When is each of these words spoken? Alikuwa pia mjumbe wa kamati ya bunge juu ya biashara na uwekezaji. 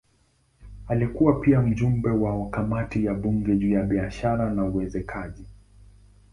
Alikuwa 0.87 1.33
pia 1.39 1.61
mjumbe 1.61 2.09
wa 2.09 2.49
kamati 2.49 3.05
ya 3.05 3.13
bunge 3.13 3.55
juu 3.55 3.69
ya 3.71 3.83
biashara 3.83 4.53
na 4.53 4.63
uwekezaji. 4.65 5.45